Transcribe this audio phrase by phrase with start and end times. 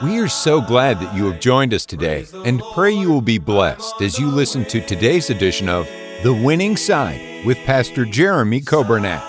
[0.00, 3.38] We are so glad that you have joined us today and pray you will be
[3.38, 5.88] blessed as you listen to today's edition of
[6.22, 9.24] The Winning Side with Pastor Jeremy Coburnett.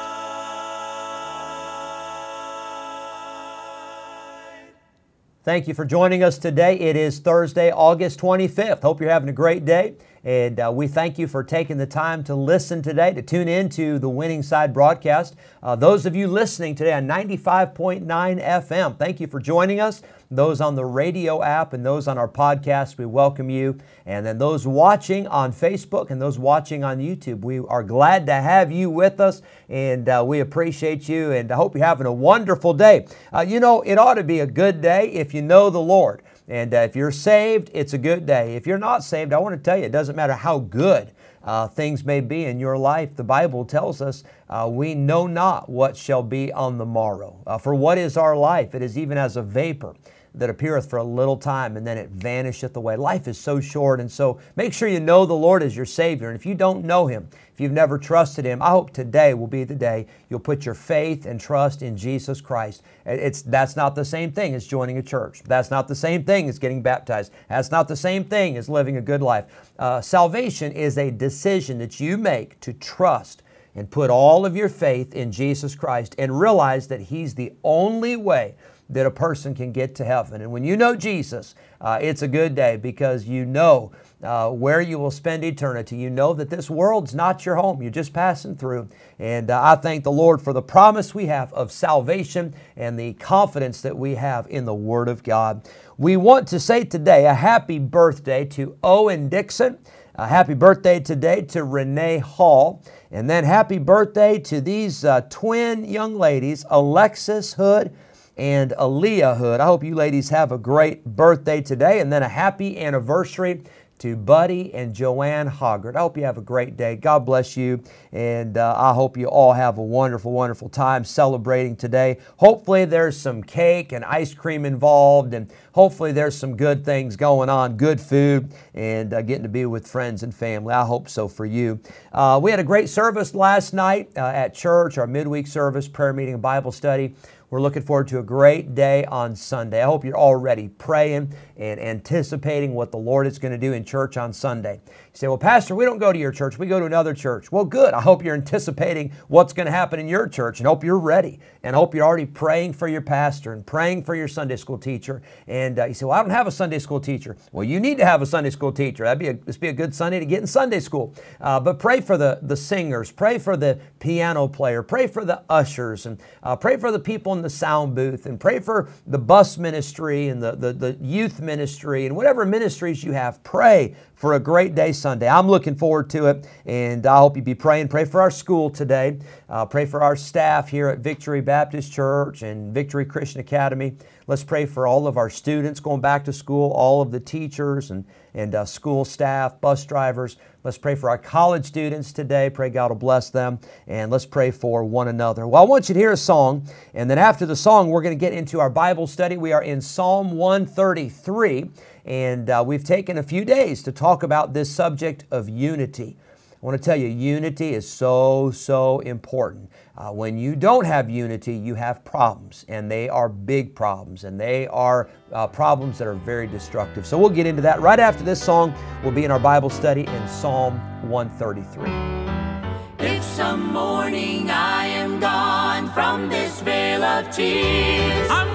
[5.44, 6.78] Thank you for joining us today.
[6.78, 8.84] It is Thursday, August 25th.
[8.84, 9.96] Hope you're having a great day.
[10.24, 13.70] And uh, we thank you for taking the time to listen today, to tune in
[13.70, 15.36] to the Winning Side broadcast.
[15.64, 20.04] Uh, those of you listening today on 95.9 FM, thank you for joining us.
[20.32, 23.80] Those on the radio app and those on our podcast, we welcome you.
[24.06, 28.34] And then those watching on Facebook and those watching on YouTube, we are glad to
[28.34, 32.14] have you with us and uh, we appreciate you and I hope you're having a
[32.14, 33.08] wonderful day.
[33.34, 36.22] Uh, you know, it ought to be a good day if you know the Lord.
[36.48, 38.56] And uh, if you're saved, it's a good day.
[38.56, 41.12] If you're not saved, I want to tell you, it doesn't matter how good
[41.44, 43.16] uh, things may be in your life.
[43.16, 47.42] The Bible tells us uh, we know not what shall be on the morrow.
[47.48, 48.76] Uh, for what is our life?
[48.76, 49.96] It is even as a vapor
[50.36, 52.96] that appeareth for a little time and then it vanisheth away.
[52.96, 56.30] Life is so short, and so make sure you know the Lord as your Savior.
[56.30, 59.48] And if you don't know Him, if you've never trusted Him, I hope today will
[59.48, 62.84] be the day you'll put your faith and trust in Jesus Christ.
[63.06, 65.44] It's, that's not the same thing as joining a church.
[65.44, 67.34] That's not the same thing as getting baptized.
[67.50, 69.72] That's not the same thing as living a good life.
[69.78, 73.44] Uh, salvation is a decision that you make to trust
[73.76, 78.16] and put all of your faith in Jesus Christ and realize that He's the only
[78.16, 78.56] way
[78.90, 80.42] that a person can get to heaven.
[80.42, 83.92] And when you know Jesus, uh, it's a good day because you know
[84.24, 85.96] uh, where you will spend eternity.
[85.96, 88.90] You know that this world's not your home, you're just passing through.
[89.20, 93.14] And uh, I thank the Lord for the promise we have of salvation and the
[93.14, 95.68] confidence that we have in the Word of God.
[95.98, 99.78] We want to say today a happy birthday to Owen Dixon.
[100.16, 102.84] A happy birthday today to Renee Hall.
[103.10, 107.96] And then happy birthday to these uh, twin young ladies, Alexis Hood
[108.40, 109.60] and Aaliyah Hood.
[109.60, 113.62] I hope you ladies have a great birthday today and then a happy anniversary
[114.00, 115.98] to Buddy and Joanne Hoggart.
[115.98, 116.96] I hope you have a great day.
[116.96, 117.84] God bless you.
[118.14, 122.20] And uh, I hope you all have a wonderful, wonderful time celebrating today.
[122.38, 127.50] Hopefully, there's some cake and ice cream involved, and hopefully, there's some good things going
[127.50, 130.74] on, good food, and uh, getting to be with friends and family.
[130.74, 131.82] I hope so for you.
[132.14, 136.14] Uh, we had a great service last night uh, at church, our midweek service, prayer
[136.14, 137.16] meeting, and Bible study.
[137.52, 139.82] We're looking forward to a great day on Sunday.
[139.82, 143.84] I hope you're already praying and anticipating what the Lord is going to do in
[143.84, 144.82] church on Sunday.
[145.14, 147.52] You say, Well, Pastor, we don't go to your church, we go to another church.
[147.52, 147.94] Well, good.
[147.94, 151.40] I hope you're anticipating what's going to happen in your church and hope you're ready
[151.64, 155.22] and hope you're already praying for your pastor and praying for your Sunday school teacher.
[155.48, 157.38] And uh, you say, Well, I don't have a Sunday school teacher.
[157.52, 159.04] Well, you need to have a Sunday school teacher.
[159.04, 161.16] That'd be a, this be a good Sunday to get in Sunday school.
[161.42, 165.44] Uh, but pray for the, the singers, pray for the piano player, pray for the
[165.50, 169.18] ushers, and uh, pray for the people in the sound booth, and pray for the
[169.18, 173.44] bus ministry and the, the, the youth ministry and whatever ministries you have.
[173.44, 175.28] Pray for a great day Sunday.
[175.28, 177.88] I'm looking forward to it, and I hope you be praying.
[177.88, 179.20] Pray for our school today.
[179.48, 183.96] Uh, pray for our staff here at Victory Baptist Church and Victory Christian Academy.
[184.30, 187.90] Let's pray for all of our students going back to school, all of the teachers
[187.90, 190.38] and, and uh, school staff, bus drivers.
[190.64, 192.52] Let's pray for our college students today.
[192.52, 193.58] Pray God will bless them.
[193.88, 195.48] And let's pray for one another.
[195.48, 196.68] Well, I want you to hear a song.
[196.94, 199.36] And then after the song, we're going to get into our Bible study.
[199.36, 201.72] We are in Psalm 133.
[202.06, 206.18] And uh, we've taken a few days to talk about this subject of unity.
[206.62, 209.72] I want to tell you, unity is so, so important.
[209.98, 214.38] Uh, when you don't have unity, you have problems, and they are big problems, and
[214.38, 217.08] they are uh, problems that are very destructive.
[217.08, 218.74] So we'll get into that right after this song.
[219.04, 220.78] We'll be in our Bible study in Psalm
[221.10, 223.08] 133.
[223.08, 228.49] If some morning I am gone from this vale of tears, I'm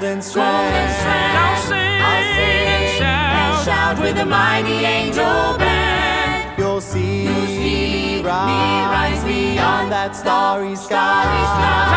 [0.00, 0.74] golden strand.
[0.74, 1.38] golden strand.
[1.38, 6.58] I'll sing, I'll sing and shout, and shout with the mighty angel band.
[6.58, 10.86] You'll see, You'll see me me rise beyond that starry sky.
[10.86, 11.89] starry skies.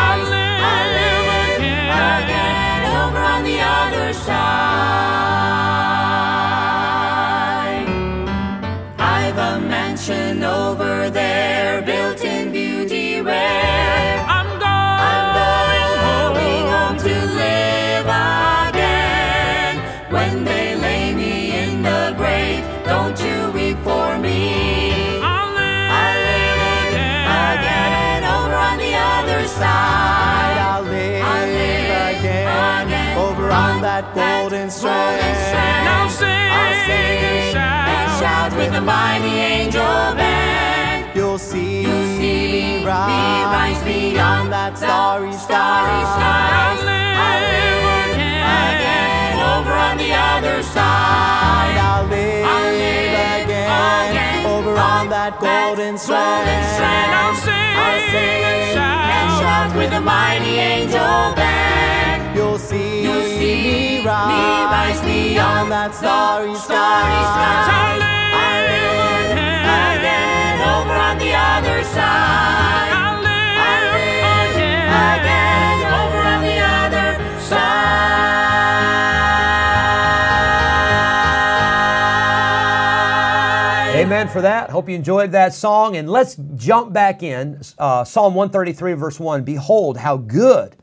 [34.12, 35.20] That golden strand.
[35.20, 37.88] And I'll sing, I'll sing and shout.
[37.88, 41.16] and shout with the mighty angel band.
[41.16, 46.50] You'll see, You'll see me me rise beyond that starry starry sky.
[46.52, 48.74] I'll live I'll live again.
[48.74, 51.76] again over on the other side.
[51.78, 53.70] I'll live, I'll live again,
[54.10, 56.44] again over on that golden strand.
[56.44, 57.10] golden strand.
[57.14, 59.06] I'll sing I'll sing and shout.
[59.16, 62.36] and shout with the mighty angel band.
[62.36, 62.93] You'll see,
[63.54, 67.70] You'll me rise, rise beyond that starry the starry skies.
[67.70, 69.62] I'll live I'll live again.
[69.98, 72.90] again over on the other side.
[72.90, 73.30] I'll live,
[73.62, 74.90] I'll live again.
[75.22, 77.14] again over on the other
[77.46, 77.94] side.
[84.04, 84.70] Amen for that.
[84.70, 85.96] Hope you enjoyed that song.
[85.96, 87.60] And let's jump back in.
[87.78, 90.74] Uh, Psalm 133, verse 1 Behold, how good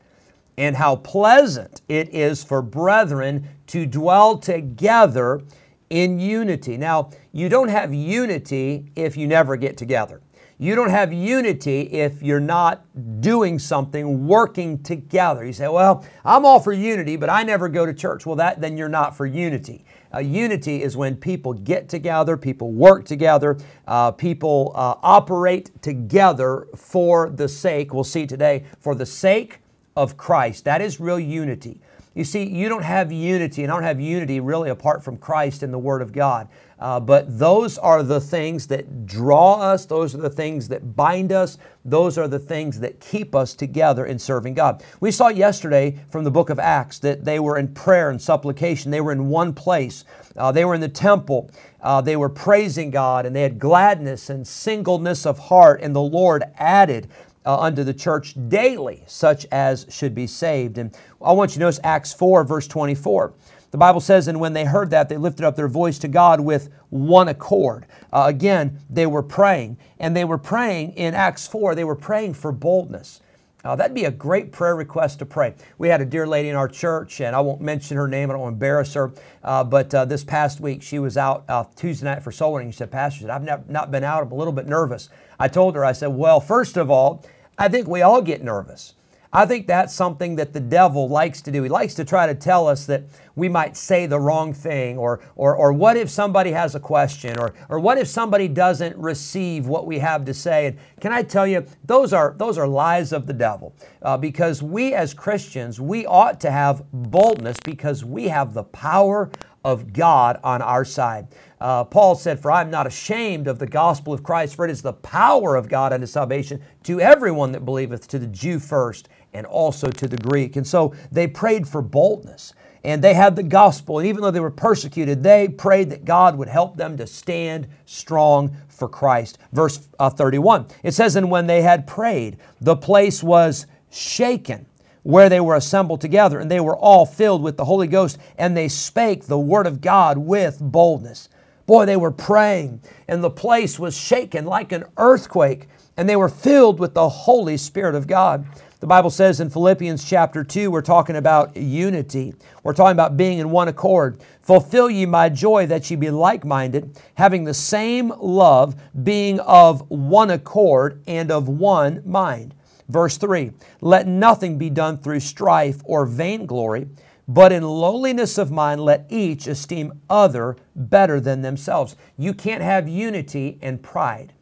[0.58, 5.42] and how pleasant it is for brethren to dwell together
[5.90, 6.76] in unity.
[6.76, 10.20] Now, you don't have unity if you never get together.
[10.58, 12.84] You don't have unity if you're not
[13.20, 15.44] doing something, working together.
[15.44, 18.60] You say, "Well, I'm all for unity, but I never go to church." Well, that
[18.60, 19.84] then you're not for unity.
[20.14, 23.56] Uh, unity is when people get together, people work together,
[23.88, 27.92] uh, people uh, operate together for the sake.
[27.92, 29.61] We'll see today for the sake
[29.96, 30.64] of Christ.
[30.64, 31.80] That is real unity.
[32.14, 35.62] You see, you don't have unity, and I don't have unity really apart from Christ
[35.62, 36.48] and the Word of God.
[36.78, 41.30] Uh, but those are the things that draw us, those are the things that bind
[41.30, 44.82] us, those are the things that keep us together in serving God.
[45.00, 48.90] We saw yesterday from the book of Acts that they were in prayer and supplication,
[48.90, 50.04] they were in one place,
[50.36, 51.50] uh, they were in the temple,
[51.82, 56.02] uh, they were praising God, and they had gladness and singleness of heart, and the
[56.02, 57.08] Lord added
[57.44, 60.78] uh, unto the church daily, such as should be saved.
[60.78, 63.32] And I want you to notice Acts 4, verse 24.
[63.72, 66.40] The Bible says, and when they heard that, they lifted up their voice to God
[66.40, 67.86] with one accord.
[68.12, 72.34] Uh, again, they were praying, and they were praying in Acts 4, they were praying
[72.34, 73.22] for boldness.
[73.64, 75.54] Uh, that'd be a great prayer request to pray.
[75.78, 78.34] We had a dear lady in our church, and I won't mention her name, I
[78.34, 79.12] don't embarrass her,
[79.44, 82.72] uh, but uh, this past week she was out uh, Tuesday night for soul winning.
[82.72, 85.08] She said, Pastor, I've never, not been out, I'm a little bit nervous.
[85.38, 87.24] I told her, I said, Well, first of all,
[87.56, 88.94] I think we all get nervous.
[89.32, 91.62] I think that's something that the devil likes to do.
[91.62, 95.20] He likes to try to tell us that we might say the wrong thing, or,
[95.36, 99.66] or, or what if somebody has a question, or, or what if somebody doesn't receive
[99.66, 100.66] what we have to say.
[100.66, 103.74] And can I tell you, those are, those are lies of the devil.
[104.02, 109.30] Uh, because we as Christians, we ought to have boldness because we have the power
[109.64, 111.28] of God on our side.
[111.60, 114.82] Uh, Paul said, For I'm not ashamed of the gospel of Christ, for it is
[114.82, 119.46] the power of God unto salvation to everyone that believeth, to the Jew first, and
[119.46, 120.56] also to the Greek.
[120.56, 122.54] And so they prayed for boldness.
[122.84, 123.98] And they had the gospel.
[123.98, 127.68] And even though they were persecuted, they prayed that God would help them to stand
[127.86, 129.38] strong for Christ.
[129.52, 134.66] Verse uh, 31 it says, And when they had prayed, the place was shaken
[135.02, 138.56] where they were assembled together, and they were all filled with the Holy Ghost, and
[138.56, 141.28] they spake the word of God with boldness.
[141.66, 146.28] Boy, they were praying, and the place was shaken like an earthquake, and they were
[146.28, 148.46] filled with the Holy Spirit of God.
[148.80, 152.34] The Bible says in Philippians chapter 2, we're talking about unity.
[152.64, 154.20] We're talking about being in one accord.
[154.40, 159.88] Fulfill ye my joy that ye be like minded, having the same love, being of
[159.88, 162.54] one accord and of one mind.
[162.88, 166.88] Verse 3 Let nothing be done through strife or vainglory,
[167.28, 171.94] but in lowliness of mind let each esteem other better than themselves.
[172.18, 174.32] You can't have unity and pride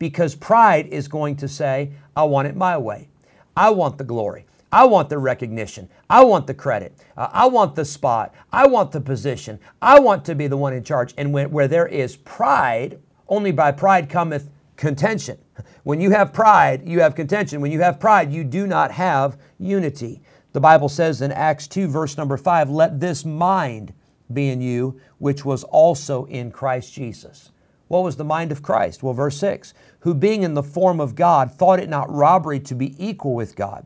[0.00, 3.08] because pride is going to say, I want it my way.
[3.56, 4.46] I want the glory.
[4.72, 5.88] I want the recognition.
[6.08, 6.96] I want the credit.
[7.16, 8.34] Uh, I want the spot.
[8.52, 9.60] I want the position.
[9.82, 11.12] I want to be the one in charge.
[11.18, 15.38] And when, where there is pride, only by pride cometh contention.
[15.82, 17.62] When you have pride, you have contention.
[17.62, 20.20] When you have pride, you do not have unity.
[20.52, 23.94] The Bible says in Acts 2, verse number 5, let this mind
[24.30, 27.50] be in you, which was also in Christ Jesus.
[27.90, 29.02] What was the mind of Christ?
[29.02, 32.74] Well, verse 6 Who being in the form of God thought it not robbery to
[32.76, 33.84] be equal with God,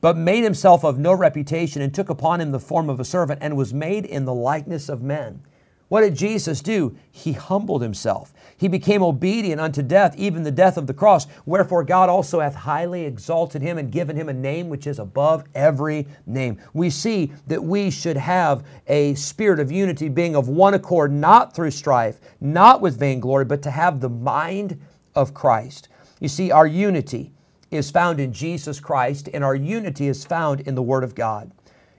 [0.00, 3.38] but made himself of no reputation and took upon him the form of a servant
[3.40, 5.40] and was made in the likeness of men.
[5.88, 6.96] What did Jesus do?
[7.10, 8.32] He humbled himself.
[8.56, 11.26] He became obedient unto death, even the death of the cross.
[11.44, 15.44] Wherefore God also hath highly exalted him and given him a name which is above
[15.54, 16.58] every name.
[16.72, 21.54] We see that we should have a spirit of unity, being of one accord, not
[21.54, 24.80] through strife, not with vainglory, but to have the mind
[25.14, 25.88] of Christ.
[26.20, 27.32] You see, our unity
[27.70, 31.50] is found in Jesus Christ, and our unity is found in the Word of God.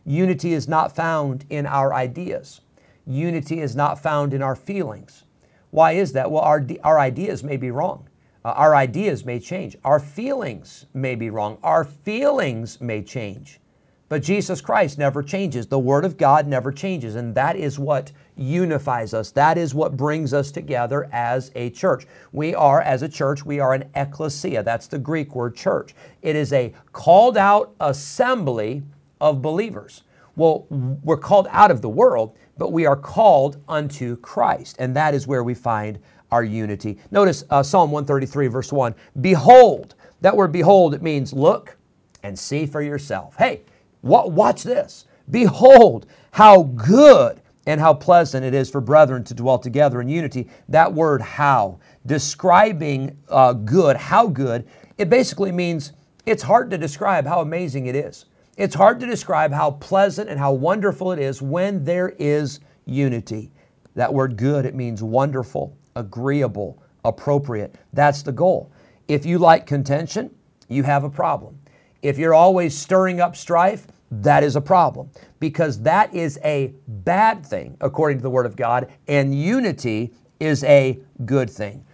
[0.06, 2.62] Unity is not found in our ideas.
[3.08, 5.24] Unity is not found in our feelings.
[5.72, 6.32] Why is that?
[6.32, 8.08] Well, our, our ideas may be wrong.
[8.44, 9.76] Uh, our ideas may change.
[9.84, 11.58] Our feelings may be wrong.
[11.64, 13.60] Our feelings may change.
[14.08, 15.66] But Jesus Christ never changes.
[15.66, 17.16] The Word of God never changes.
[17.16, 19.32] And that is what unifies us.
[19.32, 22.06] That is what brings us together as a church.
[22.32, 24.62] We are, as a church, we are an ecclesia.
[24.62, 25.96] That's the Greek word church.
[26.22, 28.84] It is a called out assembly
[29.20, 30.04] of believers.
[30.36, 34.78] Well, we're called out of the world, but we are called unto Christ.
[34.80, 36.00] And that is where we find
[36.32, 36.98] our unity.
[37.12, 41.78] Notice uh, Psalm 133, verse 1 Behold, that word behold, it means look
[42.24, 43.36] and see for yourself.
[43.38, 43.62] Hey,
[44.02, 45.06] watch this.
[45.30, 50.48] Behold, how good and how pleasant it is for brethren to dwell together in unity.
[50.70, 55.94] That word how, describing uh, good, how good, it basically means
[56.26, 58.26] it's hard to describe how amazing it is.
[58.58, 63.52] It's hard to describe how pleasant and how wonderful it is when there is unity.
[63.96, 67.76] That word good, it means wonderful, agreeable, appropriate.
[67.92, 68.72] That's the goal.
[69.10, 70.34] If you like contention,
[70.70, 71.60] you have a problem.
[72.02, 75.10] If you're always stirring up strife, that is a problem
[75.40, 80.64] because that is a bad thing according to the Word of God, and unity is
[80.64, 81.86] a good thing.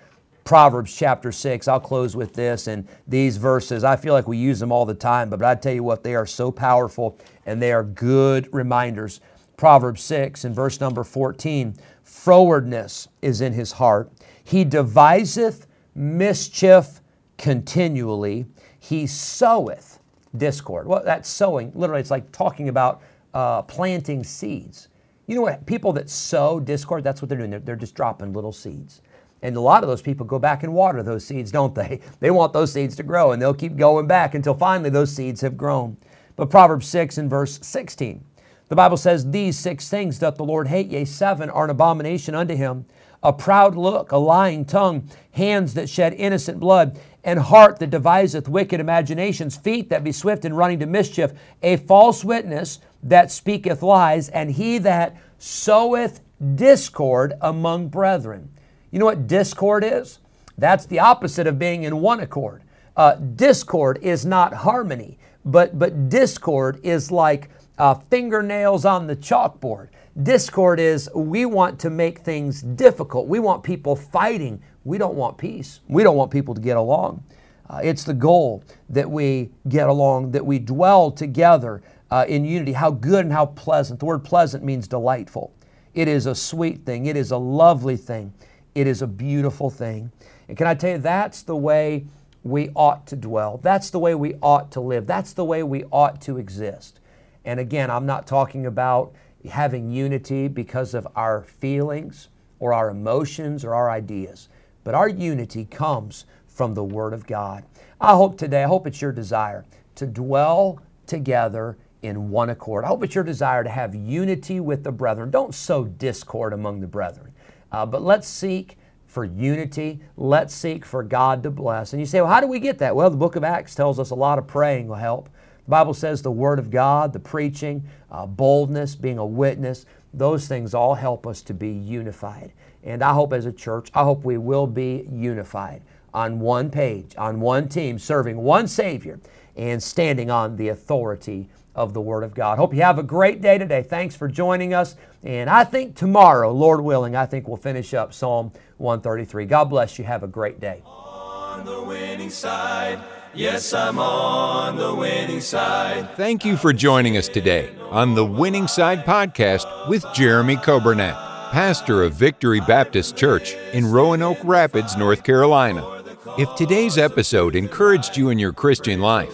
[0.44, 1.68] Proverbs chapter 6.
[1.68, 3.84] I'll close with this and these verses.
[3.84, 6.16] I feel like we use them all the time, but I tell you what, they
[6.16, 9.22] are so powerful and they are good reminders.
[9.58, 14.12] Proverbs 6 and verse number 14 Frowardness is in his heart.
[14.44, 17.02] He deviseth mischief
[17.38, 18.46] continually.
[18.80, 20.00] He soweth
[20.36, 20.88] discord.
[20.88, 21.72] Well, that's sowing.
[21.74, 23.02] Literally, it's like talking about
[23.34, 24.90] uh, planting seeds.
[25.28, 25.66] You know what?
[25.66, 27.52] People that sow discord, that's what they're doing.
[27.52, 29.02] They're, they're just dropping little seeds.
[29.42, 32.00] And a lot of those people go back and water those seeds, don't they?
[32.20, 35.42] They want those seeds to grow and they'll keep going back until finally those seeds
[35.42, 35.98] have grown.
[36.36, 38.24] But Proverbs 6 and verse 16,
[38.70, 42.36] the Bible says, These six things doth the Lord hate, yea, seven are an abomination
[42.36, 42.86] unto him
[43.24, 48.50] a proud look, a lying tongue, hands that shed innocent blood, and heart that deviseth
[48.50, 51.32] wicked imaginations, feet that be swift in running to mischief,
[51.62, 56.22] a false witness that speaketh lies, and he that soweth
[56.56, 58.50] discord among brethren.
[58.92, 60.20] You know what discord is?
[60.58, 62.64] That's the opposite of being in one accord.
[62.98, 69.88] Uh, discord is not harmony, but, but discord is like uh, fingernails on the chalkboard.
[70.24, 73.28] Discord is we want to make things difficult.
[73.28, 74.62] We want people fighting.
[74.84, 75.80] We don't want peace.
[75.88, 77.24] We don't want people to get along.
[77.70, 81.82] Uh, it's the goal that we get along, that we dwell together
[82.12, 82.74] uh, in unity.
[82.74, 84.02] How good and how pleasant.
[84.02, 85.54] The word pleasant means delightful.
[85.94, 88.34] It is a sweet thing, it is a lovely thing.
[88.74, 90.12] It is a beautiful thing.
[90.48, 92.06] And can I tell you, that's the way
[92.44, 93.60] we ought to dwell.
[93.62, 95.06] That's the way we ought to live.
[95.06, 97.00] That's the way we ought to exist.
[97.46, 99.14] And again, I'm not talking about
[99.50, 104.50] having unity because of our feelings or our emotions or our ideas,
[104.84, 107.64] but our unity comes from the Word of God.
[108.00, 112.84] I hope today, I hope it's your desire to dwell together in one accord.
[112.84, 115.32] I hope it's your desire to have unity with the brethren.
[115.32, 117.31] Don't sow discord among the brethren.
[117.72, 120.00] Uh, but let's seek for unity.
[120.16, 121.94] Let's seek for God to bless.
[121.94, 122.96] And you say, well, how do we get that?
[122.96, 125.30] Well, the book of Acts tells us a lot of praying will help.
[125.66, 130.48] The Bible says the Word of God, the preaching, uh, boldness, being a witness, those
[130.48, 132.54] things all help us to be unified.
[132.84, 135.82] And I hope as a church, I hope we will be unified
[136.14, 139.20] on one page, on one team, serving one Savior
[139.56, 142.58] and standing on the authority of the Word of God.
[142.58, 143.84] Hope you have a great day today.
[143.84, 144.96] Thanks for joining us.
[145.24, 149.46] And I think tomorrow, Lord willing, I think we'll finish up Psalm 133.
[149.46, 150.06] God bless you.
[150.06, 150.82] Have a great day.
[150.86, 153.00] On the winning side.
[153.34, 156.18] Yes, I'm on the winning side.
[156.18, 161.14] Thank you for joining us today on the Winning Side podcast with Jeremy Coburnett,
[161.52, 166.04] pastor of Victory Baptist Church in Roanoke Rapids, North Carolina.
[166.38, 169.34] If today's episode encouraged you in your Christian life,